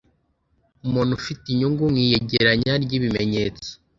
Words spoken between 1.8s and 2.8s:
mu iyegeranya